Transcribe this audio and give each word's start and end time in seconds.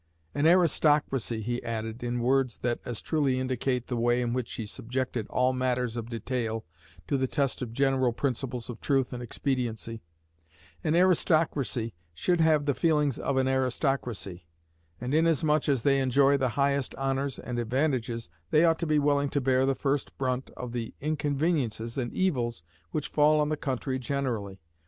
"An 0.33 0.47
aristocracy," 0.47 1.43
he 1.43 1.63
added, 1.63 2.01
in 2.01 2.21
words 2.21 2.57
that 2.63 2.79
as 2.83 3.03
truly 3.03 3.37
indicate 3.37 3.85
the 3.85 3.95
way 3.95 4.19
in 4.19 4.33
which 4.33 4.51
he 4.55 4.65
subjected 4.65 5.27
all 5.27 5.53
matters 5.53 5.95
of 5.95 6.09
detail 6.09 6.65
to 7.07 7.17
the 7.17 7.27
test 7.27 7.61
of 7.61 7.71
general 7.71 8.11
principles 8.11 8.67
of 8.67 8.81
truth 8.81 9.13
and 9.13 9.21
expediency, 9.21 10.01
"an 10.83 10.95
aristocracy 10.95 11.93
should 12.15 12.41
have 12.41 12.65
the 12.65 12.73
feelings 12.73 13.19
of 13.19 13.37
an 13.37 13.47
aristocracy; 13.47 14.47
and, 14.99 15.13
inasmuch 15.13 15.69
as 15.69 15.83
they 15.83 15.99
enjoy 15.99 16.35
the 16.35 16.49
highest 16.57 16.95
honors 16.95 17.37
and 17.37 17.59
advantages, 17.59 18.27
they 18.49 18.65
ought 18.65 18.79
to 18.79 18.87
be 18.87 18.97
willing 18.97 19.29
to 19.29 19.39
bear 19.39 19.67
the 19.67 19.75
first 19.75 20.17
brunt 20.17 20.49
of 20.57 20.71
the 20.71 20.95
inconveniences 20.99 21.95
and 21.99 22.11
evils 22.11 22.63
which 22.89 23.09
fall 23.09 23.39
on 23.39 23.49
the 23.49 23.55
country 23.55 23.99
generally. 23.99 24.59